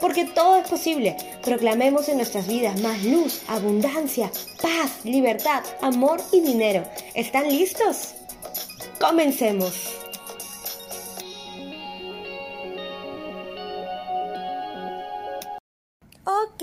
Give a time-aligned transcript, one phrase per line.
[0.00, 1.16] Porque todo es posible.
[1.42, 4.30] Proclamemos en nuestras vidas más luz, abundancia,
[4.62, 6.84] paz, libertad, amor y dinero.
[7.14, 8.14] ¿Están listos?
[9.00, 10.07] Comencemos.
[16.30, 16.62] Ok,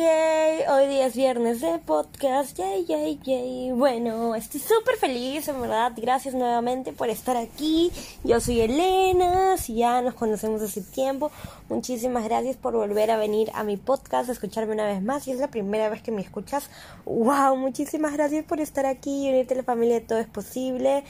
[0.70, 3.72] hoy día es viernes de podcast, yay, yay, yay.
[3.72, 5.92] Bueno, estoy súper feliz, en verdad.
[5.98, 7.92] Gracias nuevamente por estar aquí.
[8.24, 11.32] Yo soy Elena, si ya nos conocemos hace tiempo.
[11.68, 15.24] Muchísimas gracias por volver a venir a mi podcast, escucharme una vez más.
[15.24, 16.70] Si es la primera vez que me escuchas,
[17.06, 21.04] wow, muchísimas gracias por estar aquí y unirte a la familia de Todo es Posible.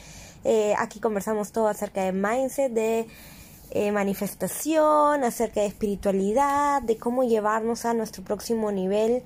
[0.44, 3.06] Eh, aquí conversamos todo acerca de mindset, de
[3.76, 9.22] eh, manifestación, acerca de espiritualidad, de cómo llevarnos a nuestro próximo nivel.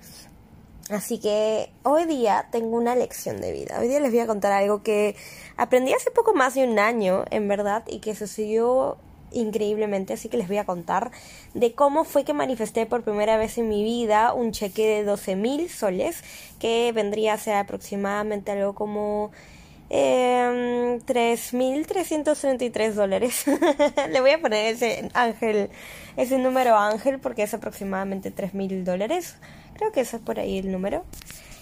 [0.90, 3.78] Así que hoy día tengo una lección de vida.
[3.78, 5.14] Hoy día les voy a contar algo que
[5.56, 8.96] aprendí hace poco más de un año, en verdad, y que sucedió
[9.30, 11.12] increíblemente, así que les voy a contar
[11.54, 15.36] de cómo fue que manifesté por primera vez en mi vida un cheque de 12
[15.36, 16.24] mil soles,
[16.58, 19.30] que vendría a ser aproximadamente algo como
[19.90, 23.44] eh, em, 3.333 dólares.
[24.10, 25.70] Le voy a poner ese ángel,
[26.16, 29.36] ese número ángel porque es aproximadamente 3.000 dólares.
[29.74, 31.04] Creo que ese es por ahí el número.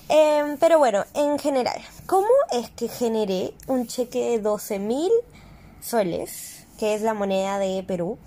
[0.08, 5.10] Em, pero bueno, en general, ¿cómo es que generé un cheque de 12.000
[5.80, 8.18] soles, que es la moneda de Perú,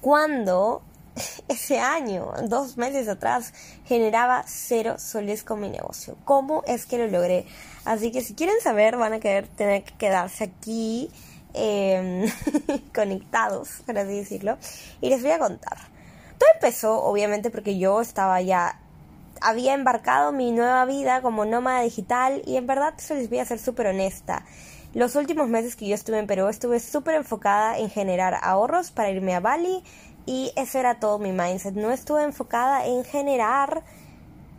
[0.00, 0.82] cuando
[1.48, 3.52] ese año, dos meses atrás,
[3.86, 6.16] generaba cero soles con mi negocio.
[6.24, 7.46] ¿Cómo es que lo logré?
[7.88, 11.10] Así que si quieren saber, van a querer tener que quedarse aquí
[11.54, 12.30] eh,
[12.94, 14.58] conectados, por así decirlo,
[15.00, 15.78] y les voy a contar.
[16.36, 18.78] Todo empezó, obviamente, porque yo estaba ya
[19.40, 23.46] había embarcado mi nueva vida como nómada digital y en verdad eso les voy a
[23.46, 24.44] ser súper honesta.
[24.92, 29.08] Los últimos meses que yo estuve en Perú estuve súper enfocada en generar ahorros para
[29.08, 29.82] irme a Bali
[30.26, 31.74] y ese era todo mi mindset.
[31.74, 33.82] No estuve enfocada en generar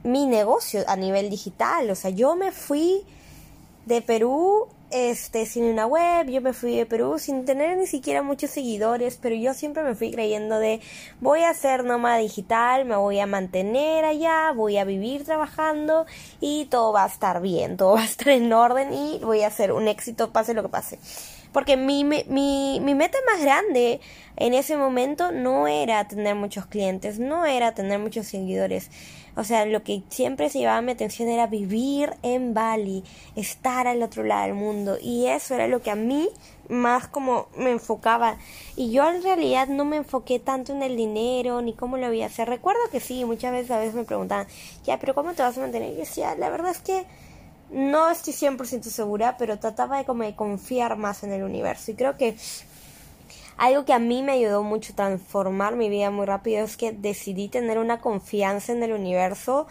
[0.03, 1.91] mi negocio a nivel digital.
[1.91, 3.05] O sea, yo me fui
[3.89, 8.21] de Perú este sin una web, yo me fui de Perú sin tener ni siquiera
[8.21, 10.79] muchos seguidores, pero yo siempre me fui creyendo de
[11.21, 16.05] voy a ser nómada digital, me voy a mantener allá, voy a vivir trabajando
[16.39, 19.47] y todo va a estar bien, todo va a estar en orden y voy a
[19.47, 20.99] hacer un éxito pase lo que pase.
[21.51, 23.99] Porque mi, mi, mi meta más grande
[24.35, 28.89] en ese momento no era tener muchos clientes, no era tener muchos seguidores.
[29.35, 33.03] O sea, lo que siempre se llevaba mi atención era vivir en Bali,
[33.35, 34.97] estar al otro lado del mundo.
[35.01, 36.29] Y eso era lo que a mí
[36.67, 38.37] más como me enfocaba.
[38.75, 42.21] Y yo en realidad no me enfoqué tanto en el dinero ni cómo lo voy
[42.21, 42.49] a hacer.
[42.49, 44.47] Recuerdo que sí, muchas veces a veces me preguntaban,
[44.83, 45.89] ya, pero ¿cómo te vas a mantener?
[45.89, 47.05] Y yo decía, la verdad es que
[47.71, 51.91] no estoy 100% segura, pero trataba de como de confiar más en el universo.
[51.91, 52.35] Y creo que
[53.57, 56.93] algo que a mí me ayudó mucho a transformar mi vida muy rápido es que
[56.93, 59.67] decidí tener una confianza en el universo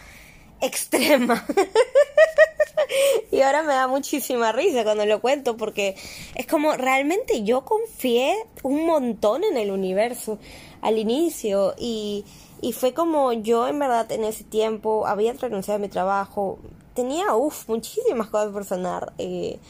[0.61, 1.47] extrema.
[3.33, 5.97] y ahora me da muchísima risa cuando lo cuento porque
[6.35, 10.39] es como realmente yo confié un montón en el universo
[10.83, 12.25] al inicio y,
[12.61, 16.59] y fue como yo en verdad en ese tiempo había renunciado a mi trabajo,
[16.99, 19.13] tenía, uff, muchísimas cosas por sanar.
[19.19, 19.61] Eh,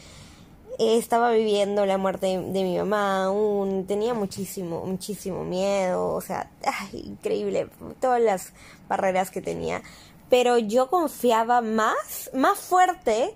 [0.79, 6.49] estaba viviendo la muerte de, mi mamá aún, tenía muchísimo, muchísimo miedo, o sea,
[6.91, 7.67] increíble,
[8.01, 8.53] todas las
[8.87, 9.83] barreras que tenía.
[10.31, 13.35] Pero yo confiaba más, más fuerte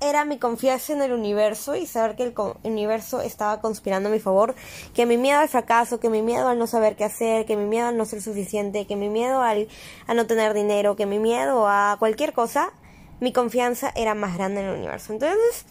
[0.00, 4.20] era mi confianza en el universo y saber que el universo estaba conspirando a mi
[4.20, 4.54] favor,
[4.94, 7.66] que mi miedo al fracaso, que mi miedo al no saber qué hacer, que mi
[7.66, 9.68] miedo al no ser suficiente, que mi miedo al,
[10.06, 12.72] a no tener dinero, que mi miedo a cualquier cosa
[13.20, 15.12] mi confianza era más grande en el universo.
[15.12, 15.66] Entonces,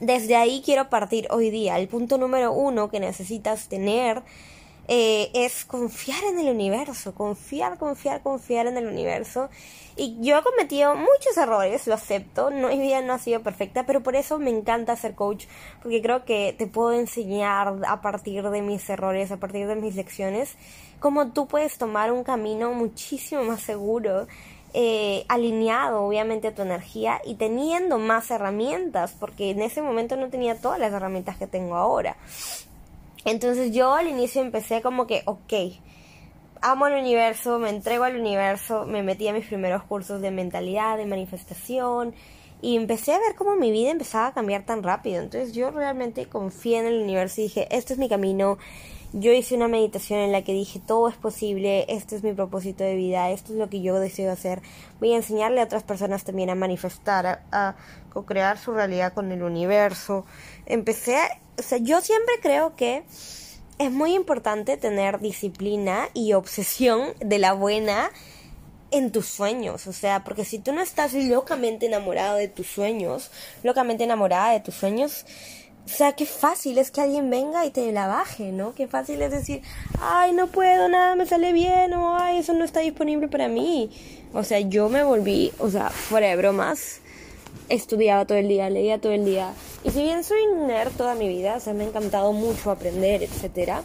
[0.00, 1.78] desde ahí quiero partir hoy día.
[1.78, 4.22] El punto número uno que necesitas tener
[4.88, 9.48] eh, es confiar en el universo, confiar, confiar, confiar en el universo.
[9.96, 13.84] Y yo he cometido muchos errores, lo acepto, no, mi vida no ha sido perfecta,
[13.86, 15.46] pero por eso me encanta ser coach,
[15.82, 19.96] porque creo que te puedo enseñar a partir de mis errores, a partir de mis
[19.96, 20.56] lecciones,
[21.00, 24.28] cómo tú puedes tomar un camino muchísimo más seguro,
[24.78, 30.60] eh, alineado obviamente tu energía y teniendo más herramientas, porque en ese momento no tenía
[30.60, 32.18] todas las herramientas que tengo ahora.
[33.24, 35.54] Entonces yo al inicio empecé como que, ok,
[36.60, 40.98] amo el universo, me entrego al universo, me metí a mis primeros cursos de mentalidad,
[40.98, 42.14] de manifestación
[42.60, 45.22] y empecé a ver cómo mi vida empezaba a cambiar tan rápido.
[45.22, 48.58] Entonces yo realmente confié en el universo y dije, este es mi camino.
[49.12, 52.84] Yo hice una meditación en la que dije, todo es posible, este es mi propósito
[52.84, 54.62] de vida, esto es lo que yo deseo hacer.
[55.00, 57.76] Voy a enseñarle a otras personas también a manifestar, a, a
[58.12, 60.26] co-crear su realidad con el universo.
[60.66, 63.04] Empecé a o sea, yo siempre creo que
[63.78, 68.10] es muy importante tener disciplina y obsesión de la buena
[68.90, 73.30] en tus sueños, o sea, porque si tú no estás locamente enamorado de tus sueños,
[73.62, 75.26] locamente enamorada de tus sueños,
[75.86, 78.74] o sea, qué fácil es que alguien venga y te la baje, ¿no?
[78.74, 79.62] Qué fácil es decir,
[80.00, 83.88] ay, no puedo, nada me sale bien, o ay, eso no está disponible para mí.
[84.32, 87.00] O sea, yo me volví, o sea, fuera de bromas,
[87.68, 89.52] estudiaba todo el día, leía todo el día.
[89.84, 93.22] Y si bien soy nerd toda mi vida, o sea, me ha encantado mucho aprender,
[93.22, 93.82] etcétera,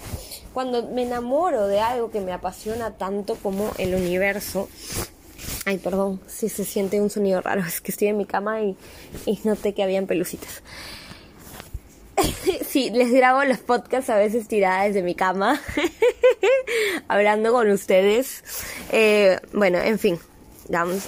[0.55, 4.69] cuando me enamoro de algo que me apasiona tanto como el universo,
[5.65, 8.75] ay, perdón, si se siente un sonido raro, es que estoy en mi cama y,
[9.27, 10.63] y noté que habían pelucitas.
[12.67, 15.61] sí, les grabo los podcasts a veces tiradas desde mi cama,
[17.07, 18.43] hablando con ustedes.
[18.91, 20.19] Eh, bueno, en fin,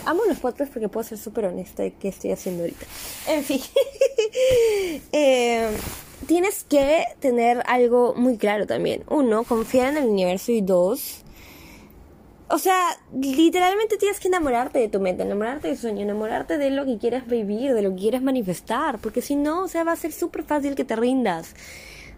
[0.06, 2.86] amo los podcasts porque puedo ser súper honesta de qué estoy haciendo ahorita.
[3.28, 3.62] En fin,
[5.12, 5.70] eh,
[6.28, 9.04] tienes que tener algo muy claro también.
[9.10, 11.23] Uno, confiar en el universo y dos,
[12.50, 16.70] o sea, literalmente tienes que enamorarte de tu meta, enamorarte de tu sueño, enamorarte de
[16.70, 19.94] lo que quieres vivir, de lo que quieres manifestar, porque si no, o sea, va
[19.94, 21.56] a ser súper fácil que te rindas.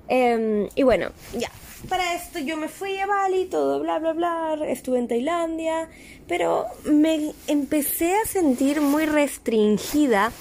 [0.07, 1.50] Em, y bueno, ya,
[1.89, 5.89] para esto yo me fui a Bali, todo bla, bla, bla, estuve en Tailandia,
[6.27, 10.31] pero me empecé a sentir muy restringida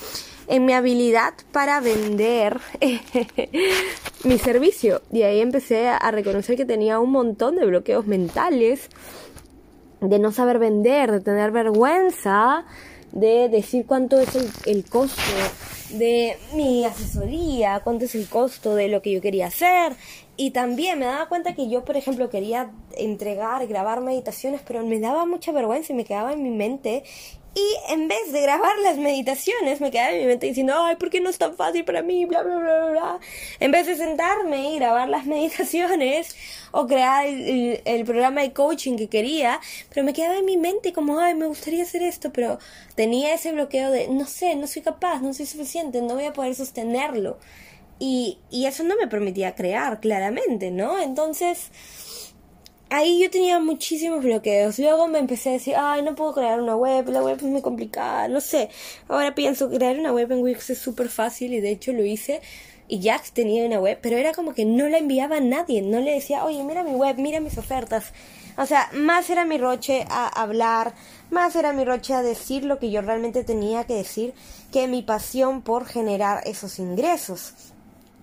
[0.47, 2.61] en mi habilidad para vender
[4.25, 5.03] mi servicio.
[5.13, 8.89] Y ahí empecé a reconocer que tenía un montón de bloqueos mentales,
[10.09, 12.65] de no saber vender, de tener vergüenza,
[13.13, 15.23] de decir cuánto es el, el costo
[15.91, 19.95] de mi asesoría, cuánto es el costo de lo que yo quería hacer.
[20.37, 24.99] Y también me daba cuenta que yo, por ejemplo, quería entregar, grabar meditaciones, pero me
[24.99, 27.05] daba mucha vergüenza y me quedaba en mi mente
[27.55, 31.09] y en vez de grabar las meditaciones, me quedaba en mi mente diciendo, ay, ¿por
[31.09, 32.25] qué no es tan fácil para mí?
[32.25, 33.21] Bla, bla, bla, bla.
[33.61, 36.35] En vez de sentarme y grabar las meditaciones
[36.73, 39.61] o crear el, el, programa de coaching que quería,
[39.91, 42.59] pero me quedaba en mi mente como, ay, me gustaría hacer esto, pero
[42.97, 46.33] tenía ese bloqueo de, no sé, no soy capaz, no soy suficiente, no voy a
[46.33, 47.39] poder sostenerlo.
[48.01, 50.99] Y, y eso no me permitía crear, claramente, ¿no?
[51.01, 51.71] Entonces
[52.91, 54.79] ahí yo tenía muchísimos bloqueos.
[54.79, 57.63] Luego me empecé a decir, ay, no puedo crear una web, la web es muy
[57.63, 58.69] complicada, no sé.
[59.09, 62.41] Ahora pienso, crear una web en Wix es súper fácil y de hecho lo hice.
[62.87, 66.01] Y ya tenía una web, pero era como que no la enviaba a nadie, no
[66.01, 68.13] le decía, oye, mira mi web, mira mis ofertas.
[68.59, 70.95] O sea, más era mi roche a hablar,
[71.31, 74.35] más era mi roche a decir lo que yo realmente tenía que decir
[74.71, 77.74] que mi pasión por generar esos ingresos.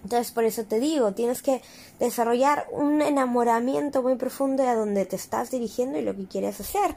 [0.04, 1.62] Entonces, por eso te digo, tienes que
[2.00, 6.96] desarrollar un enamoramiento muy profundo a donde te estás dirigiendo y lo que quieres hacer.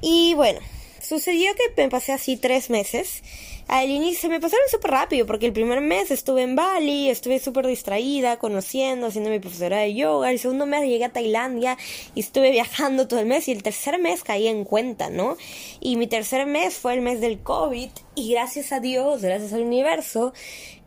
[0.00, 0.60] Y bueno,
[1.00, 3.22] sucedió que me pasé así tres meses.
[3.68, 7.66] Al inicio me pasaron súper rápido porque el primer mes estuve en Bali, estuve súper
[7.66, 10.30] distraída, conociendo, haciendo mi profesora de yoga.
[10.30, 11.76] El segundo mes llegué a Tailandia
[12.14, 13.48] y estuve viajando todo el mes.
[13.48, 15.36] Y el tercer mes caí en cuenta, ¿no?
[15.80, 17.90] Y mi tercer mes fue el mes del COVID.
[18.14, 20.32] Y gracias a Dios, gracias al universo,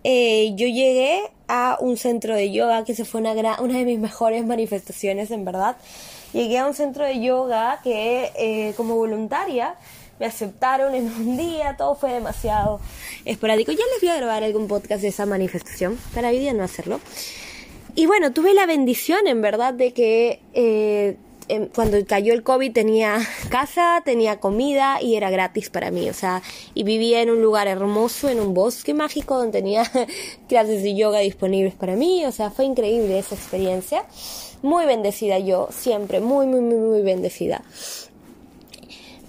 [0.04, 4.00] eh, yo llegué a un centro de yoga que se fue una, una de mis
[4.00, 5.78] mejores manifestaciones, en verdad.
[6.34, 9.76] Llegué a un centro de yoga que eh, como voluntaria
[10.20, 12.80] me aceptaron en un día, todo fue demasiado
[13.26, 13.72] esporádico.
[13.72, 17.00] Ya les voy a grabar algún podcast de esa manifestación, para hoy no hacerlo.
[17.96, 21.18] Y bueno, tuve la bendición, en verdad, de que eh,
[21.74, 26.42] cuando cayó el COVID tenía casa, tenía comida y era gratis para mí, o sea,
[26.74, 29.84] y vivía en un lugar hermoso, en un bosque mágico donde tenía
[30.48, 34.06] clases de yoga disponibles para mí, o sea, fue increíble esa experiencia.
[34.62, 37.64] Muy bendecida yo, siempre, muy, muy, muy, muy bendecida.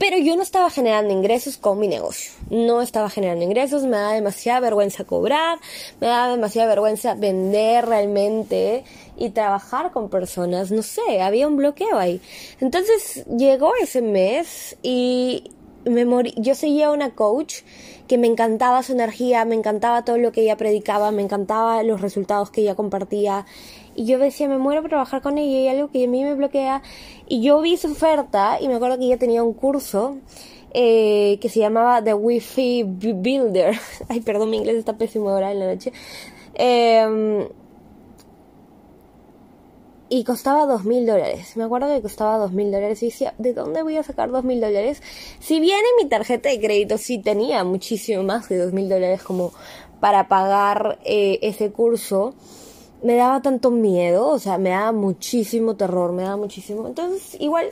[0.00, 2.33] Pero yo no estaba generando ingresos con mi negocio.
[2.49, 5.59] No estaba generando ingresos, me daba demasiada vergüenza cobrar,
[6.00, 8.85] me daba demasiada vergüenza vender realmente
[9.19, 10.71] y trabajar con personas.
[10.71, 12.23] No sé, había un bloqueo ahí.
[12.61, 15.50] Entonces llegó ese mes y
[15.85, 16.33] me morí.
[16.38, 17.57] Yo seguía una coach
[18.09, 22.00] que me encantaba su energía, me encantaba todo lo que ella predicaba, me encantaba los
[22.00, 23.45] resultados que ella compartía.
[24.00, 26.25] Y yo decía, me muero por trabajar con ella y hay algo que a mí
[26.25, 26.80] me bloquea.
[27.28, 30.16] Y yo vi su oferta y me acuerdo que ella tenía un curso
[30.73, 33.78] eh, que se llamaba The Wi-Fi Builder.
[34.09, 35.92] Ay, perdón, mi inglés está pésimo ahora en la noche.
[36.54, 37.47] Eh,
[40.09, 41.54] y costaba dos mil dólares.
[41.59, 44.45] Me acuerdo que costaba dos mil dólares y decía, ¿de dónde voy a sacar dos
[44.45, 45.02] mil dólares?
[45.40, 49.23] Si bien en mi tarjeta de crédito sí tenía muchísimo más de dos mil dólares
[49.23, 49.52] como
[50.00, 52.35] para pagar eh, ese curso,
[53.02, 56.87] me daba tanto miedo, o sea, me daba muchísimo terror, me daba muchísimo.
[56.87, 57.71] Entonces, igual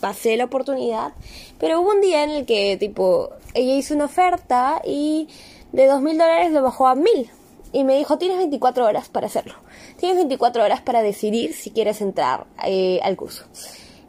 [0.00, 1.12] pasé la oportunidad,
[1.58, 5.28] pero hubo un día en el que, tipo, ella hizo una oferta y
[5.72, 7.30] de dos mil dólares lo bajó a mil
[7.72, 9.54] y me dijo, tienes 24 horas para hacerlo.
[9.96, 13.44] Tienes 24 horas para decidir si quieres entrar eh, al curso.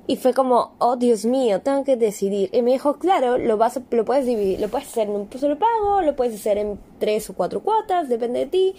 [0.05, 2.49] Y fue como, oh Dios mío, tengo que decidir.
[2.51, 5.57] Y me dijo, claro, lo, vas lo puedes dividir, lo puedes hacer en un solo
[5.57, 8.75] pago, lo puedes hacer en tres o cuatro cuotas, depende de ti.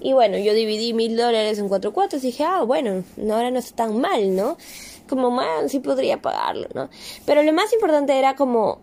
[0.00, 3.58] Y bueno, yo dividí mil dólares en cuatro cuotas y dije, ah, bueno, ahora no
[3.58, 4.56] está tan mal, ¿no?
[5.08, 6.88] Como, man, sí podría pagarlo, ¿no?
[7.26, 8.78] Pero lo más importante era como,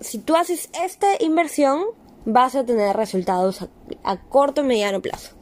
[0.00, 1.84] si tú haces esta inversión,
[2.24, 3.66] vas a tener resultados
[4.04, 5.34] a, corto y mediano plazo.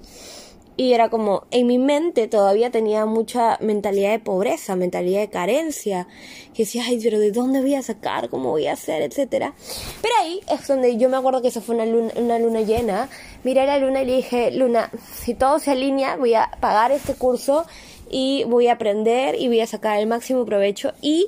[0.79, 6.07] Y era como, en mi mente todavía tenía mucha mentalidad de pobreza, mentalidad de carencia,
[6.55, 8.29] que decía, ay, pero ¿de dónde voy a sacar?
[8.29, 9.03] ¿Cómo voy a hacer?
[9.03, 9.55] Etcétera.
[10.01, 13.09] Pero ahí es donde yo me acuerdo que eso fue una luna, una luna llena.
[13.43, 17.15] Miré la luna y le dije, Luna, si todo se alinea, voy a pagar este
[17.15, 17.67] curso
[18.09, 20.93] y voy a aprender y voy a sacar el máximo provecho.
[21.03, 21.27] Y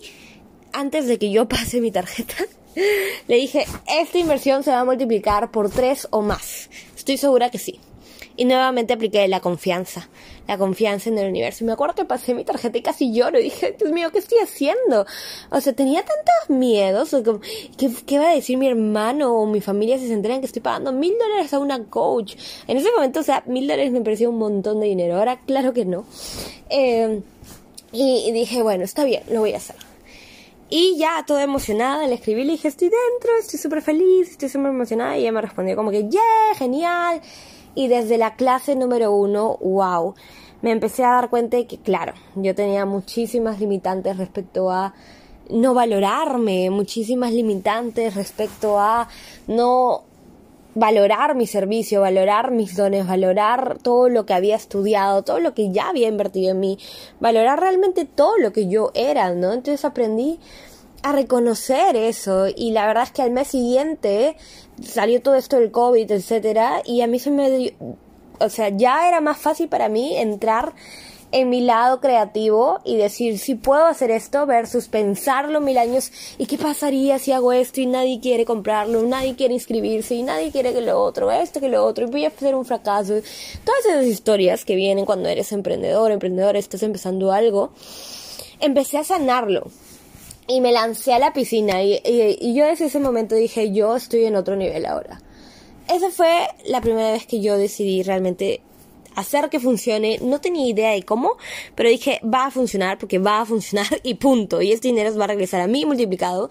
[0.73, 2.37] antes de que yo pase mi tarjeta,
[3.27, 3.67] le dije,
[3.99, 6.71] esta inversión se va a multiplicar por tres o más.
[6.95, 7.81] Estoy segura que sí.
[8.41, 10.09] Y nuevamente apliqué la confianza,
[10.49, 11.63] la confianza en el universo.
[11.63, 13.39] Y me acuerdo que pasé mi tarjeta y casi lloro.
[13.39, 15.05] Y dije, Dios mío, ¿qué estoy haciendo?
[15.51, 17.15] O sea, tenía tantos miedos.
[17.77, 20.63] ¿Qué, ¿Qué, va a decir mi hermano o mi familia si se enteran que estoy
[20.63, 22.35] pagando mil dólares a una coach?
[22.67, 25.19] En ese momento, o sea, mil dólares me parecía un montón de dinero.
[25.19, 26.07] Ahora, claro que no.
[26.71, 27.21] Eh,
[27.93, 29.77] y dije, bueno, está bien, lo voy a hacer.
[30.71, 34.69] Y ya toda emocionada le escribí, le dije, estoy dentro, estoy súper feliz, estoy súper
[34.69, 35.19] emocionada.
[35.19, 37.21] Y ella me respondió como que, yeah, genial.
[37.75, 40.15] Y desde la clase número uno, wow,
[40.63, 44.95] me empecé a dar cuenta de que, claro, yo tenía muchísimas limitantes respecto a
[45.49, 49.09] no valorarme, muchísimas limitantes respecto a
[49.47, 50.05] no
[50.75, 55.73] valorar mi servicio, valorar mis dones, valorar todo lo que había estudiado, todo lo que
[55.73, 56.79] ya había invertido en mí,
[57.19, 59.53] valorar realmente todo lo que yo era, ¿no?
[59.53, 60.39] Entonces aprendí
[61.03, 64.37] a reconocer eso y la verdad es que al mes siguiente
[64.83, 67.73] salió todo esto del COVID, etcétera, y a mí se me dio,
[68.39, 70.75] o sea, ya era más fácil para mí entrar
[71.33, 76.47] en mi lado creativo y decir si puedo hacer esto versus pensarlo mil años y
[76.47, 80.73] qué pasaría si hago esto y nadie quiere comprarlo, nadie quiere inscribirse y nadie quiere
[80.73, 83.15] que lo otro, esto que lo otro y voy a hacer un fracaso.
[83.65, 87.73] Todas esas historias que vienen cuando eres emprendedor, emprendedor, estás empezando algo,
[88.61, 89.71] empecé a sanarlo.
[90.51, 94.25] Y me lancé a la piscina y, y yo desde ese momento dije, yo estoy
[94.25, 95.21] en otro nivel ahora.
[95.89, 98.61] Esa fue la primera vez que yo decidí realmente
[99.15, 100.19] hacer que funcione.
[100.23, 101.37] No tenía idea de cómo,
[101.75, 104.63] pero dije, va a funcionar porque va a funcionar y punto.
[104.63, 106.49] Y este dinero va a regresar a mí multiplicado.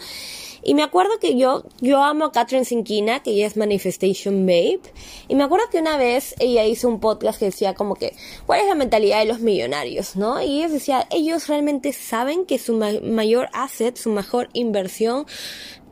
[0.61, 4.81] Y me acuerdo que yo, yo amo a Catherine Sinkina, que ella es Manifestation Babe.
[5.27, 8.13] Y me acuerdo que una vez ella hizo un podcast que decía como que,
[8.45, 10.15] ¿cuál es la mentalidad de los millonarios?
[10.15, 10.41] ¿No?
[10.41, 15.25] Y ella decía, ellos realmente saben que su mayor asset, su mejor inversión,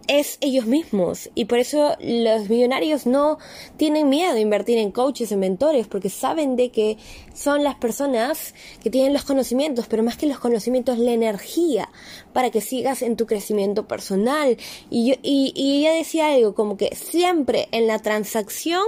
[0.07, 3.37] es ellos mismos y por eso los millonarios no
[3.77, 6.97] tienen miedo de invertir en coaches, en mentores, porque saben de que
[7.33, 11.89] son las personas que tienen los conocimientos, pero más que los conocimientos, la energía
[12.33, 14.57] para que sigas en tu crecimiento personal.
[14.89, 18.83] Y, yo, y, y ella decía algo como que siempre en la transacción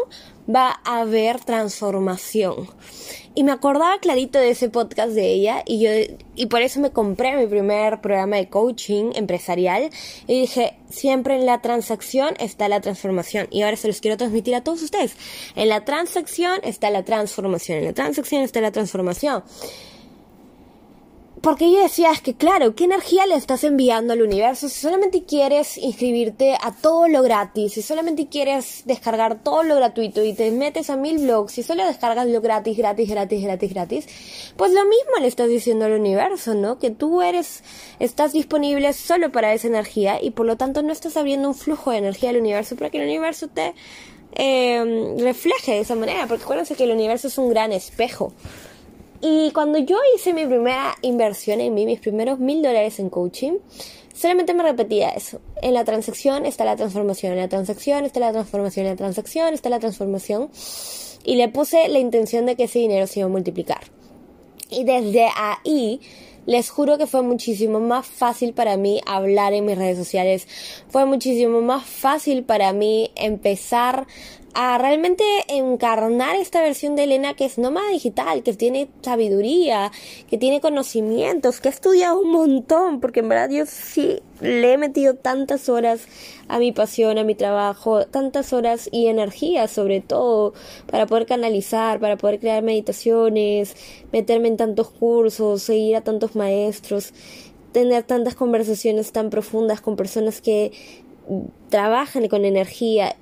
[0.53, 2.67] va a haber transformación.
[3.35, 5.91] Y me acordaba clarito de ese podcast de ella y yo
[6.35, 9.89] y por eso me compré mi primer programa de coaching empresarial
[10.27, 14.55] y dije, siempre en la transacción está la transformación y ahora se los quiero transmitir
[14.55, 15.15] a todos ustedes.
[15.55, 19.43] En la transacción está la transformación, en la transacción está la transformación.
[21.41, 25.23] Porque yo decía, es que claro, ¿qué energía le estás enviando al universo si solamente
[25.23, 30.51] quieres inscribirte a todo lo gratis, si solamente quieres descargar todo lo gratuito y te
[30.51, 34.07] metes a mil blogs y solo descargas lo gratis, gratis, gratis, gratis, gratis?
[34.57, 36.79] Pues lo mismo le estás diciendo al universo, ¿no?
[36.79, 37.63] Que tú eres,
[37.99, 41.91] estás disponible solo para esa energía y por lo tanto no estás abriendo un flujo
[41.91, 43.73] de energía al universo para que el universo te
[44.33, 48.33] eh, refleje de esa manera, porque acuérdense que el universo es un gran espejo.
[49.21, 53.57] Y cuando yo hice mi primera inversión en mí, mis primeros mil dólares en coaching,
[54.13, 55.41] solamente me repetía eso.
[55.61, 59.53] En la transacción está la transformación, en la transacción está la transformación, en la transacción
[59.53, 60.49] está la transformación.
[61.25, 63.81] Y le puse la intención de que ese dinero se iba a multiplicar.
[64.69, 65.99] Y desde ahí,
[66.45, 70.47] les juro que fue muchísimo más fácil para mí hablar en mis redes sociales.
[70.87, 74.07] Fue muchísimo más fácil para mí empezar
[74.53, 79.91] a realmente encarnar esta versión de Elena que es nómada digital, que tiene sabiduría,
[80.29, 84.77] que tiene conocimientos, que ha estudiado un montón, porque en verdad yo sí le he
[84.77, 86.01] metido tantas horas
[86.47, 90.53] a mi pasión, a mi trabajo, tantas horas y energía sobre todo
[90.89, 93.75] para poder canalizar, para poder crear meditaciones,
[94.11, 97.13] meterme en tantos cursos, seguir a tantos maestros,
[97.71, 100.71] tener tantas conversaciones tan profundas con personas que
[101.69, 103.15] trabajan con energía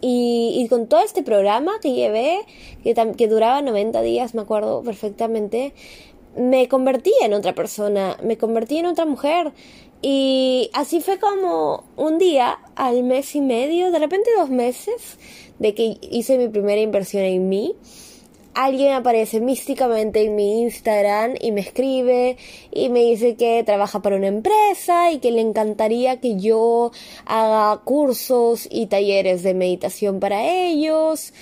[0.00, 2.40] y y, con todo este programa que llevé,
[2.82, 5.72] que, que duraba 90 días, me acuerdo perfectamente,
[6.36, 9.52] me convertí en otra persona, me convertí en otra mujer.
[10.00, 15.18] Y así fue como un día, al mes y medio, de repente dos meses,
[15.58, 17.74] de que hice mi primera inversión en mí
[18.58, 22.36] alguien aparece místicamente en mi Instagram y me escribe
[22.72, 26.90] y me dice que trabaja para una empresa y que le encantaría que yo
[27.24, 31.32] haga cursos y talleres de meditación para ellos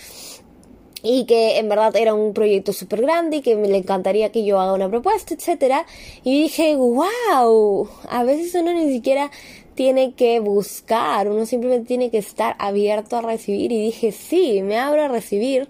[1.02, 4.44] y que en verdad era un proyecto súper grande y que me le encantaría que
[4.44, 5.86] yo haga una propuesta, etcétera.
[6.22, 9.30] Y dije, wow, a veces uno ni siquiera
[9.76, 14.78] tiene que buscar, uno simplemente tiene que estar abierto a recibir y dije, sí, me
[14.78, 15.68] abro a recibir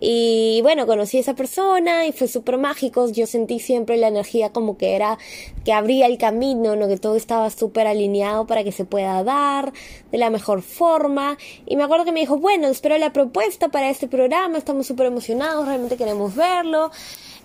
[0.00, 3.10] y bueno, conocí a esa persona y fue súper mágico.
[3.10, 5.18] Yo sentí siempre la energía como que era
[5.64, 6.86] que abría el camino, ¿no?
[6.86, 9.72] que todo estaba súper alineado para que se pueda dar
[10.12, 11.36] de la mejor forma.
[11.66, 15.06] Y me acuerdo que me dijo, bueno, espero la propuesta para este programa, estamos súper
[15.06, 16.90] emocionados, realmente queremos verlo.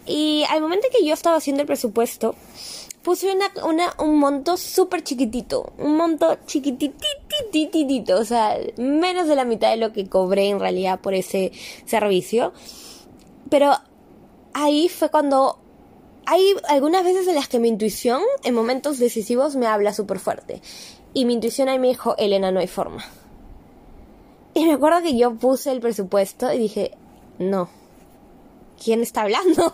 [0.05, 2.35] Y al momento que yo estaba haciendo el presupuesto,
[3.03, 9.45] puse una, una, un monto súper chiquitito, un monto chiquitititititito, o sea, menos de la
[9.45, 11.51] mitad de lo que cobré en realidad por ese
[11.85, 12.53] servicio.
[13.49, 13.73] Pero
[14.53, 15.59] ahí fue cuando
[16.25, 20.61] hay algunas veces en las que mi intuición en momentos decisivos me habla súper fuerte.
[21.13, 23.03] Y mi intuición ahí me dijo, Elena, no hay forma.
[24.53, 26.91] Y me acuerdo que yo puse el presupuesto y dije,
[27.39, 27.69] no,
[28.83, 29.73] ¿quién está hablando?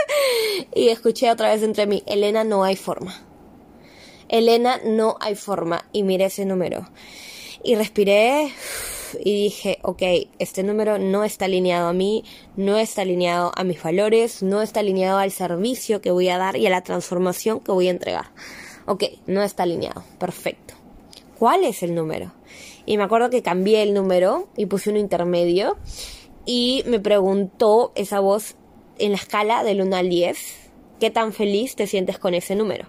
[0.74, 3.14] y escuché otra vez entre mí, Elena, no hay forma.
[4.28, 5.86] Elena, no hay forma.
[5.92, 6.88] Y miré ese número.
[7.62, 8.52] Y respiré
[9.18, 10.02] y dije, ok,
[10.38, 12.24] este número no está alineado a mí,
[12.56, 16.56] no está alineado a mis valores, no está alineado al servicio que voy a dar
[16.56, 18.30] y a la transformación que voy a entregar.
[18.86, 20.04] Ok, no está alineado.
[20.18, 20.74] Perfecto.
[21.38, 22.32] ¿Cuál es el número?
[22.86, 25.76] Y me acuerdo que cambié el número y puse un intermedio
[26.52, 28.56] y me preguntó esa voz
[28.98, 30.36] en la escala del 1 al 10,
[30.98, 32.88] ¿qué tan feliz te sientes con ese número?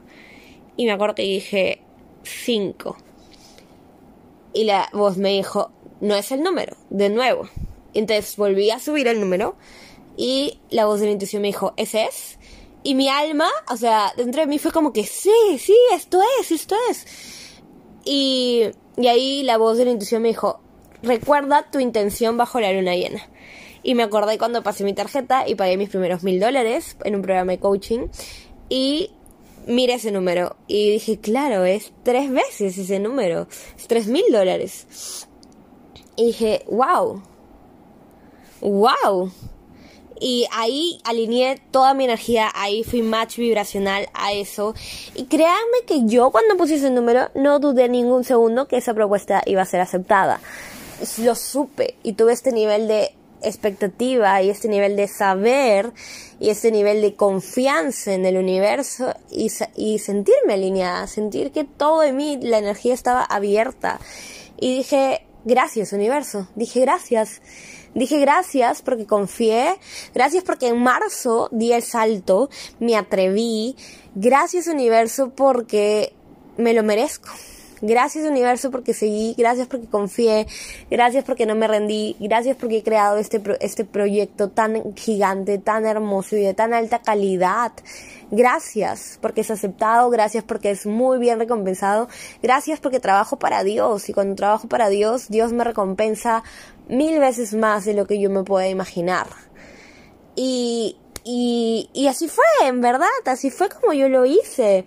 [0.77, 1.83] Y me acuerdo que dije
[2.23, 2.97] 5.
[4.55, 5.69] Y la voz me dijo,
[5.99, 7.49] no es el número, de nuevo.
[7.93, 9.55] Entonces volví a subir el número
[10.17, 12.39] y la voz de la intuición me dijo, ese es.
[12.81, 16.51] Y mi alma, o sea, dentro de mí fue como que, sí, sí, esto es,
[16.51, 17.05] esto es.
[18.05, 18.63] Y,
[18.97, 20.61] y ahí la voz de la intuición me dijo,
[21.03, 23.21] recuerda tu intención bajo la luna llena.
[23.83, 27.21] Y me acordé cuando pasé mi tarjeta y pagué mis primeros mil dólares en un
[27.21, 28.07] programa de coaching.
[28.69, 29.11] Y
[29.67, 33.47] miré ese número y dije, claro, es tres veces ese número.
[33.77, 35.27] Es tres mil dólares.
[36.15, 37.21] Y dije, wow.
[38.61, 39.31] Wow.
[40.23, 44.75] Y ahí alineé toda mi energía, ahí fui match vibracional a eso.
[45.15, 49.41] Y créanme que yo cuando puse ese número no dudé ningún segundo que esa propuesta
[49.47, 50.39] iba a ser aceptada.
[51.17, 55.93] Lo supe y tuve este nivel de expectativa y este nivel de saber
[56.39, 62.01] y este nivel de confianza en el universo y, y sentirme alineada, sentir que todo
[62.01, 63.99] de mí, la energía estaba abierta.
[64.59, 67.41] Y dije, gracias universo, dije gracias.
[67.93, 69.77] Dije gracias porque confié,
[70.13, 73.75] gracias porque en marzo di el salto, me atreví,
[74.15, 76.13] gracias universo porque
[76.55, 77.29] me lo merezco.
[77.81, 80.45] Gracias universo porque seguí, gracias porque confié,
[80.91, 85.87] gracias porque no me rendí, gracias porque he creado este, este proyecto tan gigante, tan
[85.87, 87.71] hermoso y de tan alta calidad.
[88.29, 92.07] Gracias porque es aceptado, gracias porque es muy bien recompensado,
[92.43, 94.07] gracias porque trabajo para Dios.
[94.09, 96.43] Y cuando trabajo para Dios, Dios me recompensa
[96.87, 99.25] mil veces más de lo que yo me pueda imaginar.
[100.35, 104.85] Y, y, y así fue, en verdad, así fue como yo lo hice.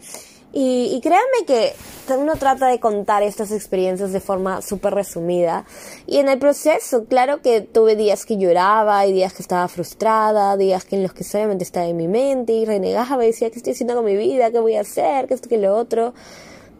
[0.55, 1.73] Y, y créanme que
[2.17, 5.65] uno trata de contar estas experiencias de forma súper resumida.
[6.07, 10.57] Y en el proceso, claro que tuve días que lloraba y días que estaba frustrada,
[10.57, 13.57] días que en los que solamente estaba en mi mente y renegaba y decía, ¿qué
[13.57, 14.51] estoy haciendo con mi vida?
[14.51, 15.27] ¿Qué voy a hacer?
[15.27, 16.15] ¿Qué esto, qué lo otro?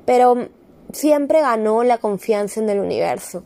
[0.05, 0.49] Pero
[0.93, 3.45] siempre ganó la confianza en el universo.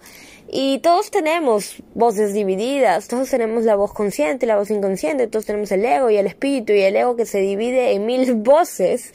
[0.50, 5.70] Y todos tenemos voces divididas, todos tenemos la voz consciente, la voz inconsciente, todos tenemos
[5.72, 9.12] el ego y el espíritu y el ego que se divide en mil voces.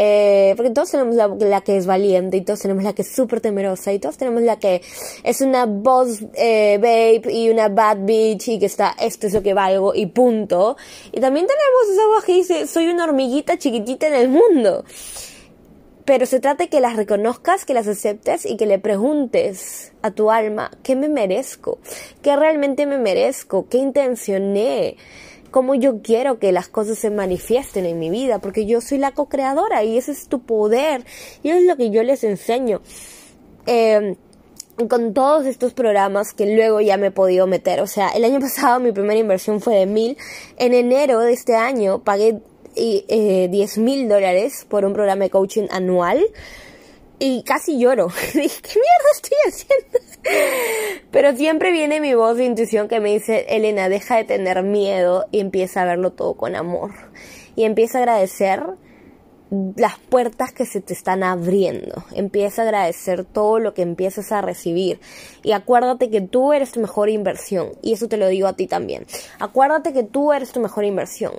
[0.00, 3.40] Eh, porque todos tenemos la, que es valiente y todos tenemos la que es súper
[3.40, 4.80] temerosa y todos tenemos la que
[5.24, 9.42] es una boss eh, babe y una bad bitch y que está esto es lo
[9.42, 10.76] que valgo y punto.
[11.10, 14.84] Y también tenemos esa voz que dice soy una hormiguita chiquitita en el mundo.
[16.04, 20.12] Pero se trata de que las reconozcas, que las aceptes y que le preguntes a
[20.12, 21.80] tu alma, ¿qué me merezco?
[22.22, 23.66] ¿Qué realmente me merezco?
[23.68, 24.96] ¿Qué intencioné?
[25.50, 29.12] Cómo yo quiero que las cosas se manifiesten en mi vida, porque yo soy la
[29.12, 31.04] co-creadora y ese es tu poder
[31.42, 32.80] y es lo que yo les enseño.
[33.66, 34.16] Em,
[34.88, 37.80] con todos estos programas que luego ya me he podido meter.
[37.80, 40.16] O sea, el año pasado mi primera inversión fue de mil.
[40.56, 42.40] En enero de este año pagué
[42.76, 46.24] eh, 10 mil dólares por un programa de coaching anual
[47.18, 48.08] y casi lloro.
[48.34, 50.07] Dije, ¿qué mierda estoy haciendo?
[51.10, 55.26] Pero siempre viene mi voz de intuición que me dice, Elena, deja de tener miedo
[55.30, 56.92] y empieza a verlo todo con amor.
[57.56, 58.62] Y empieza a agradecer
[59.50, 62.04] las puertas que se te están abriendo.
[62.14, 65.00] Empieza a agradecer todo lo que empiezas a recibir.
[65.42, 67.70] Y acuérdate que tú eres tu mejor inversión.
[67.82, 69.06] Y eso te lo digo a ti también.
[69.38, 71.32] Acuérdate que tú eres tu mejor inversión.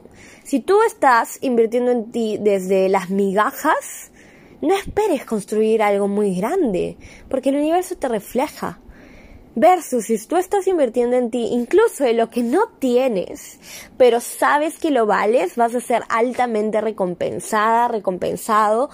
[0.43, 4.11] Si tú estás invirtiendo en ti desde las migajas,
[4.61, 6.97] no esperes construir algo muy grande,
[7.29, 8.79] porque el universo te refleja.
[9.55, 13.59] Versus si tú estás invirtiendo en ti, incluso en lo que no tienes,
[13.97, 18.89] pero sabes que lo vales, vas a ser altamente recompensada, recompensado,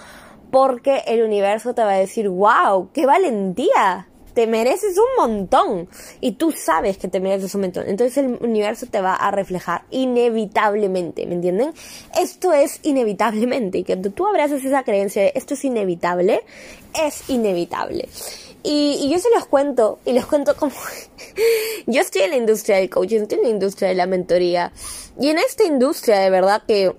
[0.50, 5.88] porque el universo te va a decir, wow, qué valentía, te mereces un montón
[6.20, 7.84] y tú sabes que te mereces un montón.
[7.88, 11.72] Entonces el universo te va a reflejar inevitablemente, ¿me entienden?
[12.20, 16.42] Esto es inevitablemente y que tú abraces esa creencia de esto es inevitable,
[17.02, 18.10] es inevitable.
[18.62, 20.72] Y, y, yo se los cuento, y les cuento como...
[21.86, 24.70] yo estoy en la industria del coaching, estoy en la industria de la mentoría.
[25.18, 26.92] Y en esta industria, de verdad que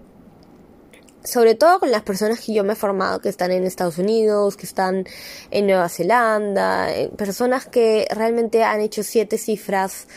[1.28, 4.56] sobre todo con las personas que yo me he formado, que están en Estados Unidos,
[4.56, 5.06] que están
[5.52, 10.08] en Nueva Zelanda, eh, personas que realmente han hecho siete cifras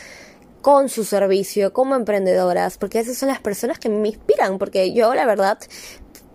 [0.61, 5.13] con su servicio como emprendedoras, porque esas son las personas que me inspiran, porque yo
[5.13, 5.57] la verdad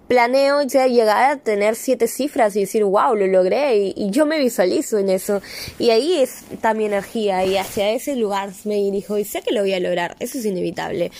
[0.09, 4.27] planeo ya llegar a tener siete cifras y decir, wow, lo logré y, y, yo
[4.27, 5.41] me visualizo en eso.
[5.79, 9.62] Y ahí está mi energía y hacia ese lugar me dirijo y sé que lo
[9.62, 11.11] voy a lograr, eso es inevitable.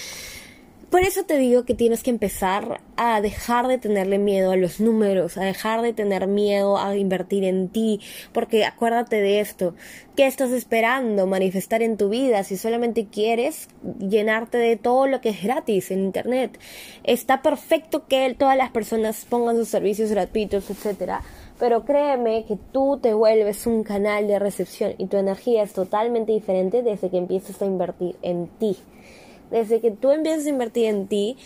[0.91, 4.79] Por eso te digo que tienes que empezar a dejar de tenerle miedo a los
[4.79, 8.01] números, a dejar de tener miedo a invertir en ti,
[8.33, 9.75] porque acuérdate de esto,
[10.15, 13.69] ¿qué estás esperando manifestar en tu vida si solamente quieres
[13.99, 16.57] llenarte de todo lo que es gratis en internet?
[17.03, 21.21] Está perfecto que todas las personas pongan sus servicios gratuitos, etcétera,
[21.59, 26.31] pero créeme que tú te vuelves un canal de recepción y tu energía es totalmente
[26.31, 28.77] diferente desde que empiezas a invertir en ti.
[29.51, 31.37] Desde que tú empiezas a invertir en ti,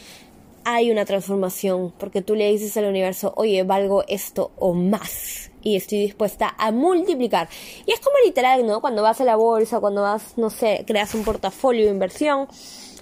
[0.65, 5.77] hay una transformación, porque tú le dices al universo, oye, valgo esto o más, y
[5.77, 7.49] estoy dispuesta a multiplicar.
[7.87, 8.81] Y es como literal, ¿no?
[8.81, 12.47] Cuando vas a la bolsa, cuando vas, no sé, creas un portafolio de inversión,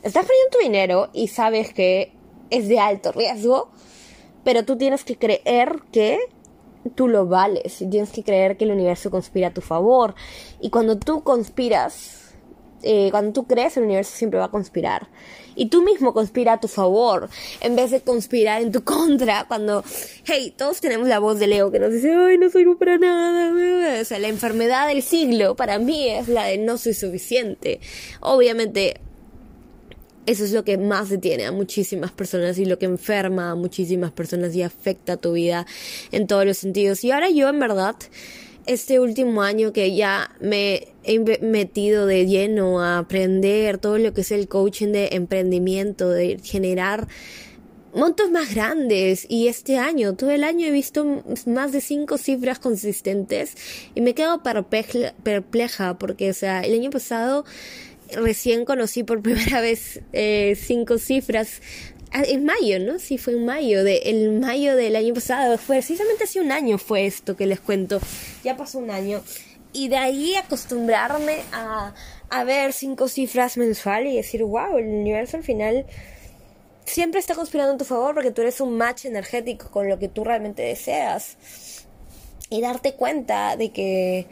[0.02, 2.12] estás perdiendo tu dinero y sabes que
[2.50, 3.70] es de alto riesgo,
[4.44, 6.18] pero tú tienes que creer que
[6.94, 10.14] tú lo vales tienes que creer que el universo conspira a tu favor.
[10.60, 12.27] Y cuando tú conspiras,
[12.82, 15.08] eh, cuando tú crees, el universo siempre va a conspirar.
[15.54, 17.28] Y tú mismo conspira a tu favor,
[17.60, 19.82] en vez de conspirar en tu contra, cuando,
[20.24, 24.00] hey, todos tenemos la voz de Leo que nos dice, ay, no soy para nada.
[24.00, 27.80] O sea, la enfermedad del siglo para mí es la de no soy suficiente.
[28.20, 29.00] Obviamente,
[30.26, 34.12] eso es lo que más detiene a muchísimas personas y lo que enferma a muchísimas
[34.12, 35.66] personas y afecta a tu vida
[36.12, 37.02] en todos los sentidos.
[37.02, 37.96] Y ahora yo, en verdad,
[38.68, 44.20] este último año que ya me he metido de lleno a aprender todo lo que
[44.20, 47.08] es el coaching de emprendimiento, de generar
[47.94, 49.26] montos más grandes.
[49.28, 53.54] Y este año, todo el año he visto más de cinco cifras consistentes
[53.94, 57.46] y me quedo perpleja porque, o sea, el año pasado
[58.14, 61.62] recién conocí por primera vez eh, cinco cifras
[62.12, 62.98] en mayo, ¿no?
[62.98, 66.78] Sí, fue en mayo, de, el mayo del año pasado, fue precisamente hace un año
[66.78, 68.00] fue esto que les cuento,
[68.44, 69.22] ya pasó un año
[69.72, 71.94] y de ahí acostumbrarme a,
[72.30, 75.86] a ver cinco cifras mensuales y decir, wow, el universo al final
[76.84, 80.08] siempre está conspirando en tu favor porque tú eres un match energético con lo que
[80.08, 81.36] tú realmente deseas.
[82.50, 84.26] Y darte cuenta de que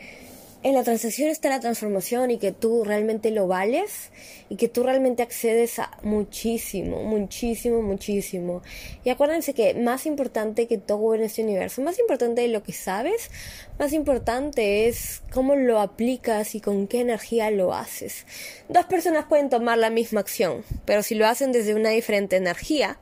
[0.66, 4.10] en la transacción está la transformación y que tú realmente lo vales
[4.48, 8.62] y que tú realmente accedes a muchísimo, muchísimo, muchísimo.
[9.04, 12.72] Y acuérdense que más importante que todo en este universo, más importante de lo que
[12.72, 13.30] sabes,
[13.78, 18.26] más importante es cómo lo aplicas y con qué energía lo haces.
[18.68, 22.98] Dos personas pueden tomar la misma acción, pero si lo hacen desde una diferente energía,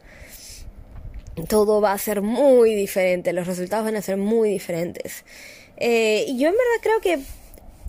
[1.49, 5.25] todo va a ser muy diferente, los resultados van a ser muy diferentes.
[5.79, 7.25] Eh, y yo en verdad creo que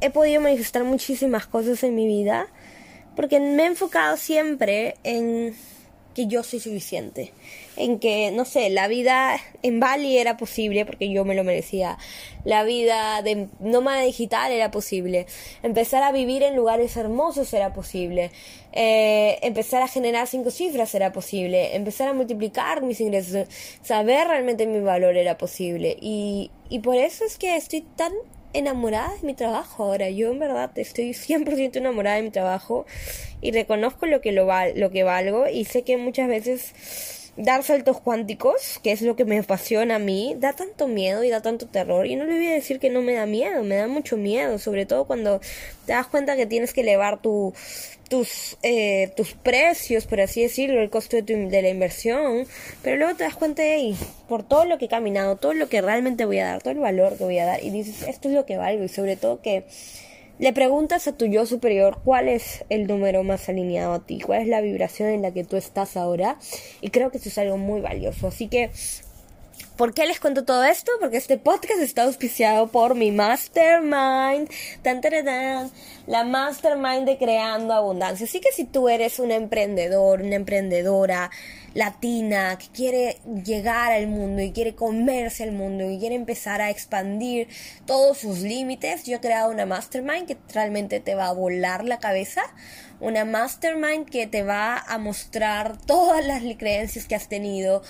[0.06, 2.48] he podido manifestar muchísimas cosas en mi vida
[3.16, 5.56] porque me he enfocado siempre en
[6.16, 7.34] que yo soy suficiente,
[7.76, 11.98] en que, no sé, la vida en Bali era posible porque yo me lo merecía,
[12.46, 15.26] la vida de nómada digital era posible,
[15.62, 18.32] empezar a vivir en lugares hermosos era posible,
[18.72, 23.48] eh, empezar a generar cinco cifras era posible, empezar a multiplicar mis ingresos,
[23.84, 25.98] saber realmente mi valor era posible.
[26.00, 28.14] Y, y por eso es que estoy tan
[28.58, 30.10] enamorada de mi trabajo ahora.
[30.10, 32.86] Yo en verdad estoy 100% enamorada de mi trabajo
[33.42, 38.00] y reconozco lo que, lo, lo que valgo y sé que muchas veces dar saltos
[38.00, 41.68] cuánticos, que es lo que me apasiona a mí, da tanto miedo y da tanto
[41.68, 42.08] terror.
[42.08, 44.58] Y no le voy a decir que no me da miedo, me da mucho miedo,
[44.58, 45.42] sobre todo cuando
[45.86, 47.54] te das cuenta que tienes que elevar tu,
[48.10, 52.46] tus, eh, tus precios, por así decirlo, el costo de, tu, de la inversión,
[52.82, 55.68] pero luego te das cuenta de ahí, por todo lo que he caminado, todo lo
[55.68, 58.30] que realmente voy a dar, todo el valor que voy a dar, y dices, esto
[58.30, 59.66] es lo que valgo, y sobre todo que
[60.38, 64.42] le preguntas a tu yo superior cuál es el número más alineado a ti, cuál
[64.42, 66.38] es la vibración en la que tú estás ahora,
[66.82, 68.72] y creo que eso es algo muy valioso, así que
[69.78, 70.90] ¿Por qué les cuento todo esto?
[71.02, 74.50] Porque este podcast está auspiciado por mi mastermind,
[76.08, 78.26] la mastermind de Creando Abundancia.
[78.26, 81.30] Así que si tú eres un emprendedor, una emprendedora
[81.74, 86.70] latina que quiere llegar al mundo y quiere comerse al mundo y quiere empezar a
[86.70, 87.50] expandir
[87.86, 92.00] todos sus límites, yo he creado una mastermind que realmente te va a volar la
[92.00, 92.44] cabeza
[93.00, 97.84] una mastermind que te va a mostrar todas las creencias que has tenido,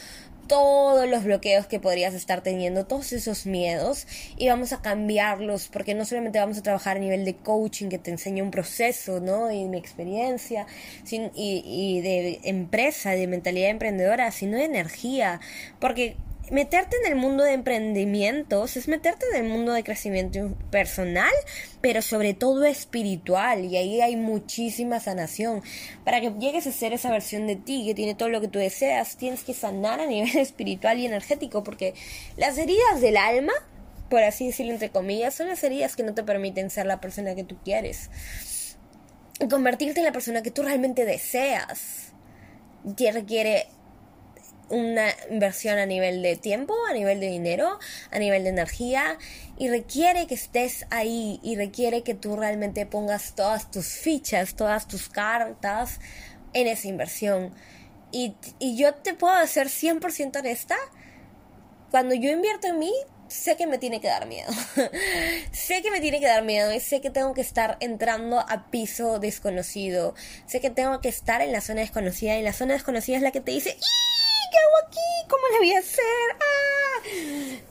[0.48, 5.94] todos los bloqueos que podrías estar teniendo, todos esos miedos y vamos a cambiarlos porque
[5.94, 9.52] no solamente vamos a trabajar a nivel de coaching que te enseña un proceso, ¿no?
[9.52, 10.68] Y mi experiencia
[11.10, 15.40] y, y de empresa, de mentalidad emprendedora, sino de energía,
[15.80, 16.18] porque
[16.52, 21.32] meterte en el mundo de emprendimientos es meterte en el mundo de crecimiento personal,
[21.82, 23.66] pero sobre todo espiritual.
[23.66, 25.64] Y ahí hay muchísima sanación.
[26.04, 28.60] Para que llegues a ser esa versión de ti que tiene todo lo que tú
[28.60, 31.94] deseas, tienes que sanar a nivel espiritual y energético, porque
[32.38, 33.54] las heridas del alma,
[34.10, 37.36] por así decirlo entre comillas, son las heridas que no te permiten ser la persona
[37.36, 38.10] que tú quieres.
[39.50, 42.14] Convertirte en la persona que tú realmente deseas.
[43.14, 43.68] Requiere
[44.70, 47.80] una inversión a nivel de tiempo, a nivel de dinero,
[48.12, 49.18] a nivel de energía
[49.58, 54.88] y requiere que estés ahí y requiere que tú realmente pongas todas tus fichas, todas
[54.88, 56.00] tus cartas
[56.54, 57.54] en esa inversión.
[58.12, 60.76] Y, y yo te puedo ser 100% honesta,
[61.92, 62.94] cuando yo invierto en mí,
[63.28, 64.52] sé que me tiene que dar miedo.
[65.52, 68.70] sé que me tiene que dar miedo y sé que tengo que estar entrando a
[68.70, 70.16] piso desconocido.
[70.46, 73.32] Sé que tengo que estar en la zona desconocida y la zona desconocida es la
[73.32, 73.78] que te dice
[74.52, 75.30] ¿qué hago aquí?
[75.30, 76.06] ¿Cómo le voy a hacer?
[76.34, 76.76] ¡Ah!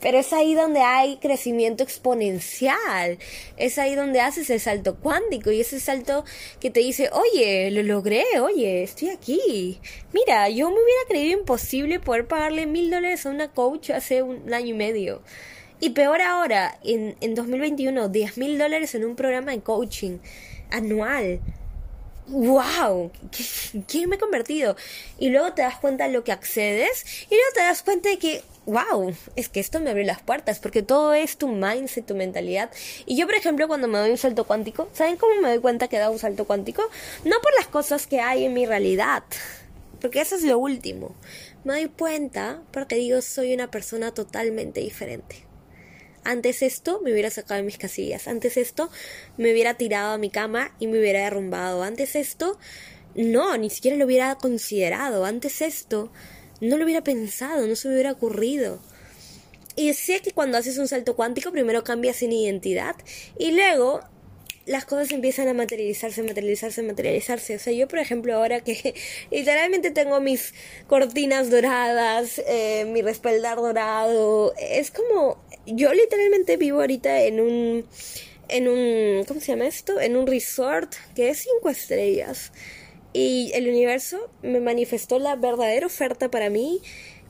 [0.01, 3.17] Pero es ahí donde hay crecimiento exponencial.
[3.57, 6.25] Es ahí donde haces el salto cuántico y ese salto
[6.59, 9.79] que te dice, oye, lo logré, oye, estoy aquí.
[10.13, 14.53] Mira, yo me hubiera creído imposible poder pagarle mil dólares a una coach hace un
[14.53, 15.21] año y medio.
[15.79, 20.19] Y peor ahora, en, en 2021, diez mil dólares en un programa de coaching
[20.71, 21.41] anual
[22.27, 23.11] wow,
[23.87, 24.75] ¿quién me he convertido?
[25.19, 28.17] Y luego te das cuenta de lo que accedes y luego te das cuenta de
[28.17, 32.15] que, wow, es que esto me abre las puertas porque todo es tu mindset, tu
[32.15, 32.71] mentalidad.
[33.05, 35.87] Y yo, por ejemplo, cuando me doy un salto cuántico, ¿saben cómo me doy cuenta
[35.87, 36.83] que he dado un salto cuántico?
[37.23, 39.23] No por las cosas que hay en mi realidad,
[40.01, 41.15] porque eso es lo último.
[41.63, 45.44] Me doy cuenta porque digo, soy una persona totalmente diferente.
[46.25, 48.27] Antes esto me hubiera sacado de mis casillas.
[48.27, 48.89] Antes esto
[49.37, 51.83] me hubiera tirado a mi cama y me hubiera derrumbado.
[51.83, 52.57] Antes esto
[53.15, 55.23] no, ni siquiera lo hubiera considerado.
[55.23, 56.11] Antes esto
[56.59, 58.79] no lo hubiera pensado, no se me hubiera ocurrido.
[59.75, 62.95] Y sé que cuando haces un salto cuántico, primero cambias en identidad
[63.37, 64.01] y luego
[64.65, 67.55] las cosas empiezan a materializarse, materializarse, materializarse.
[67.55, 68.95] O sea, yo, por ejemplo, ahora que
[69.31, 70.53] literalmente tengo mis
[70.87, 77.85] cortinas doradas, eh, mi respaldar dorado, es como, yo literalmente vivo ahorita en un,
[78.49, 79.99] en un, ¿cómo se llama esto?
[79.99, 82.51] En un resort que es cinco estrellas.
[83.13, 86.81] Y el universo me manifestó la verdadera oferta para mí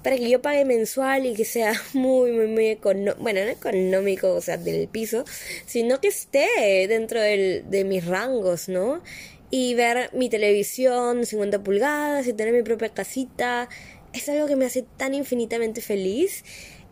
[0.05, 4.35] para que yo pague mensual y que sea muy, muy, muy económico, bueno, no económico,
[4.35, 5.25] o sea, del piso,
[5.65, 9.01] sino que esté dentro del, de mis rangos, ¿no?
[9.49, 13.67] Y ver mi televisión 50 pulgadas y tener mi propia casita,
[14.13, 16.43] es algo que me hace tan infinitamente feliz.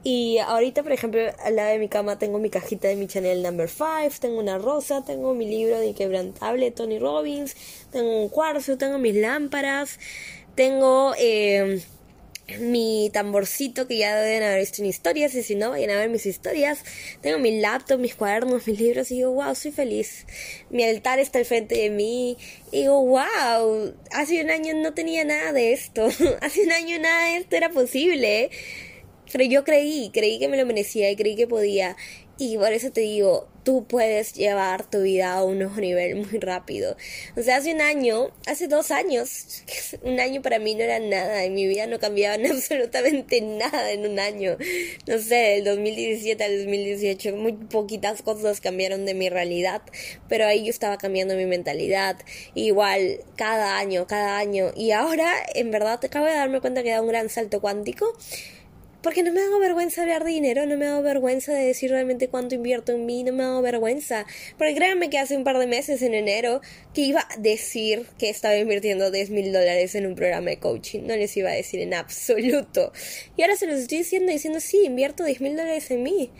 [0.04, 3.44] Y ahorita, por ejemplo, al lado de mi cama tengo mi cajita de mi Chanel
[3.44, 7.56] Number 5, tengo una rosa, tengo mi libro de Inquebrantable Tony Robbins,
[7.92, 10.00] tengo un cuarzo, tengo mis lámparas,
[10.56, 11.80] tengo eh,
[12.60, 16.10] mi tamborcito que ya deben haber visto en historias y si no vayan a ver
[16.10, 16.84] mis historias.
[17.22, 20.26] Tengo mi laptop, mis cuadernos, mis libros y digo wow soy feliz.
[20.70, 22.38] Mi altar está al frente de mí
[22.72, 26.08] y digo wow hace un año no tenía nada de esto.
[26.42, 28.50] Hace un año nada de esto era posible
[29.34, 31.98] pero yo creí, creí que me lo merecía y creí que podía
[32.52, 36.40] y por eso te digo, tú puedes llevar tu vida a un nuevo nivel muy
[36.40, 36.98] rápido.
[37.38, 39.64] O sea, hace un año, hace dos años,
[40.04, 44.06] un año para mí no era nada, en mi vida no cambiaba absolutamente nada en
[44.06, 44.58] un año.
[45.08, 49.82] No sé, del 2017 al 2018, muy poquitas cosas cambiaron de mi realidad,
[50.28, 52.18] pero ahí yo estaba cambiando mi mentalidad.
[52.56, 54.72] Igual, cada año, cada año.
[54.76, 58.14] Y ahora, en verdad, acabo de darme cuenta que da un gran salto cuántico
[59.04, 62.30] porque no me hago vergüenza hablar de dinero, no me hago vergüenza de decir realmente
[62.30, 64.26] cuánto invierto en mí, no me hago vergüenza.
[64.58, 66.62] Porque créanme que hace un par de meses, en enero,
[66.94, 71.02] que iba a decir que estaba invirtiendo 10 mil dólares en un programa de coaching.
[71.02, 72.94] No les iba a decir en absoluto.
[73.36, 76.32] Y ahora se los estoy diciendo, diciendo, sí, invierto 10 mil dólares en mí.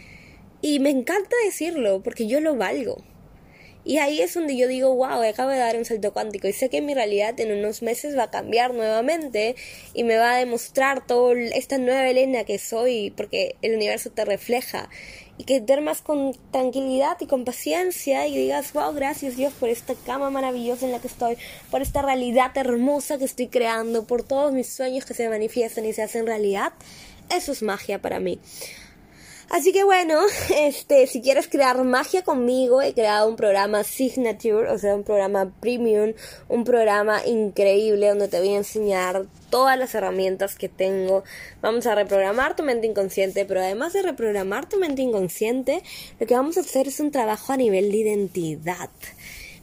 [0.62, 3.04] Y me encanta decirlo, porque yo lo valgo.
[3.86, 6.70] Y ahí es donde yo digo, wow, acabo de dar un salto cuántico y sé
[6.70, 9.56] que mi realidad en unos meses va a cambiar nuevamente
[9.94, 14.24] y me va a demostrar toda esta nueva Elena que soy porque el universo te
[14.24, 14.90] refleja
[15.38, 19.96] y que duermas con tranquilidad y con paciencia y digas, wow, gracias Dios por esta
[19.96, 21.38] cama maravillosa en la que estoy,
[21.72, 25.94] por esta realidad hermosa que estoy creando, por todos mis sueños que se manifiestan y
[25.94, 26.74] se hacen realidad.
[27.30, 28.40] Eso es magia para mí.
[29.54, 30.20] Así que bueno,
[30.58, 35.54] este, si quieres crear magia conmigo, he creado un programa Signature, o sea, un programa
[35.60, 36.14] premium,
[36.50, 41.24] un programa increíble donde te voy a enseñar todas las herramientas que tengo.
[41.62, 45.84] Vamos a reprogramar tu mente inconsciente, pero además de reprogramar tu mente inconsciente,
[46.20, 48.90] lo que vamos a hacer es un trabajo a nivel de identidad.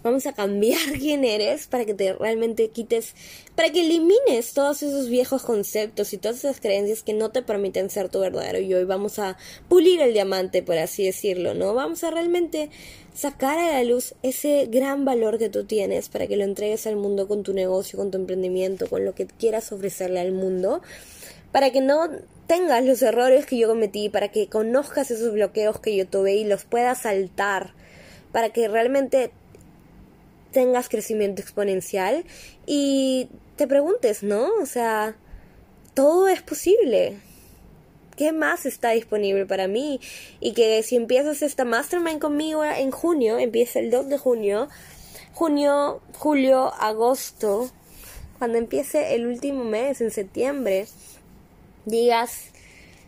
[0.02, 3.14] Vamos a cambiar quién eres para que te realmente quites,
[3.54, 7.90] para que elimines todos esos viejos conceptos y todas esas creencias que no te permiten
[7.90, 8.80] ser tu verdadero yo.
[8.80, 9.36] Y vamos a
[9.68, 11.74] pulir el diamante, por así decirlo, ¿no?
[11.74, 12.70] Vamos a realmente
[13.14, 16.96] sacar a la luz ese gran valor que tú tienes para que lo entregues al
[16.96, 20.80] mundo con tu negocio, con tu emprendimiento, con lo que quieras ofrecerle al mundo,
[21.52, 22.08] para que no
[22.46, 26.44] tengas los errores que yo cometí, para que conozcas esos bloqueos que yo tuve y
[26.44, 27.74] los puedas saltar,
[28.32, 29.32] para que realmente
[30.52, 32.24] tengas crecimiento exponencial
[32.66, 34.50] y te preguntes, ¿no?
[34.60, 35.16] O sea,
[35.94, 37.18] todo es posible.
[38.16, 40.00] ¿Qué más está disponible para mí?
[40.40, 44.68] Y que si empiezas esta mastermind conmigo en junio, empieza el 2 de junio,
[45.32, 47.70] junio, julio, agosto,
[48.38, 50.86] cuando empiece el último mes, en septiembre,
[51.84, 52.50] digas,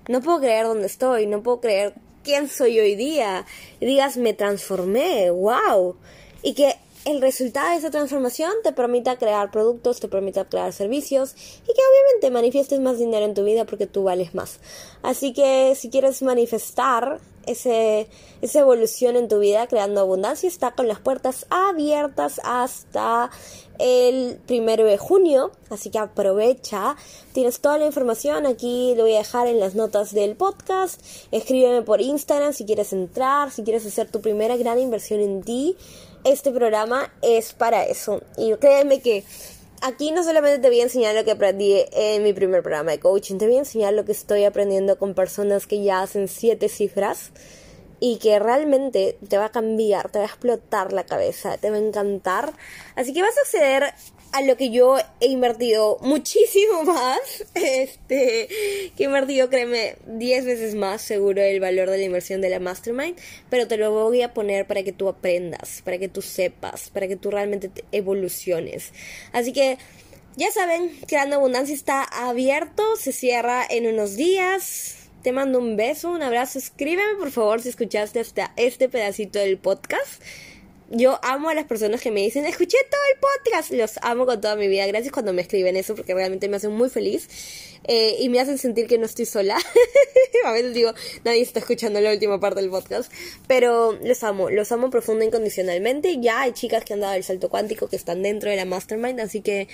[0.08, 3.46] no puedo creer dónde estoy, no puedo creer quién soy hoy día,
[3.80, 5.96] digas, me transformé, wow,
[6.42, 11.34] y que el resultado de esa transformación te permita crear productos, te permita crear servicios
[11.34, 14.60] y que obviamente manifiestes más dinero en tu vida porque tú vales más.
[15.02, 18.08] Así que si quieres manifestar ese,
[18.40, 23.30] esa evolución en tu vida creando abundancia, está con las puertas abiertas hasta
[23.80, 26.94] el primero de junio, así que aprovecha.
[27.32, 31.02] Tienes toda la información aquí, lo voy a dejar en las notas del podcast.
[31.32, 35.76] Escríbeme por Instagram si quieres entrar, si quieres hacer tu primera gran inversión en ti
[36.24, 38.22] este programa es para eso.
[38.36, 39.24] Y créeme que
[39.82, 43.00] aquí no solamente te voy a enseñar lo que aprendí en mi primer programa de
[43.00, 46.68] coaching, te voy a enseñar lo que estoy aprendiendo con personas que ya hacen siete
[46.68, 47.32] cifras
[48.00, 51.76] y que realmente te va a cambiar, te va a explotar la cabeza, te va
[51.76, 52.52] a encantar.
[52.96, 53.94] Así que vas a acceder
[54.32, 57.20] a lo que yo he invertido muchísimo más,
[57.54, 58.48] este,
[58.96, 62.58] que he invertido, créeme, 10 veces más seguro el valor de la inversión de la
[62.58, 63.16] mastermind,
[63.50, 67.08] pero te lo voy a poner para que tú aprendas, para que tú sepas, para
[67.08, 68.92] que tú realmente te evoluciones.
[69.32, 69.78] Así que
[70.34, 75.10] Ya saben, Creando Abundancia está abierto, se cierra en unos días.
[75.22, 76.58] Te mando un beso, un abrazo.
[76.58, 80.22] Escríbeme por favor si escuchaste hasta este pedacito del podcast.
[80.94, 83.70] Yo amo a las personas que me dicen, escuché todo el podcast.
[83.70, 84.86] Los amo con toda mi vida.
[84.86, 87.30] Gracias cuando me escriben eso porque realmente me hacen muy feliz.
[87.84, 89.56] Eh, y me hacen sentir que no estoy sola.
[90.44, 90.92] a veces digo,
[91.24, 93.10] nadie está escuchando la última parte del podcast.
[93.46, 96.20] Pero los amo, los amo profundo e incondicionalmente.
[96.20, 99.18] Ya hay chicas que han dado el salto cuántico que están dentro de la mastermind.
[99.20, 99.68] Así que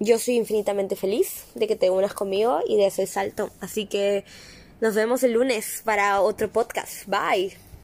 [0.00, 3.52] yo soy infinitamente feliz de que te unas conmigo y de ese salto.
[3.60, 4.24] Así que
[4.80, 7.06] nos vemos el lunes para otro podcast.
[7.06, 7.71] Bye.